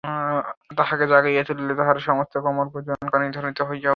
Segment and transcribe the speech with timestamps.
[0.77, 3.89] তাহাকে জাগাইয়া তুলিলেই তাহার সমস্ত কোমল কূজন কানে ধ্বনিত হইয়া উঠিবে।